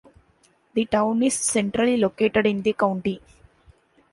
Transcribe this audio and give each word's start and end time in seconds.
The 0.73 0.85
town 0.85 1.21
is 1.21 1.35
centrally 1.35 1.95
located 1.97 2.47
in 2.47 2.63
the 2.63 2.73
county. 2.73 3.21